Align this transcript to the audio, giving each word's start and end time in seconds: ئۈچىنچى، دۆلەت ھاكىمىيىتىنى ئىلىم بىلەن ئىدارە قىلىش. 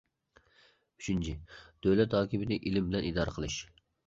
ئۈچىنچى، 1.01 1.35
دۆلەت 1.87 2.17
ھاكىمىيىتىنى 2.19 2.59
ئىلىم 2.71 2.89
بىلەن 2.89 3.07
ئىدارە 3.13 3.37
قىلىش. 3.39 3.61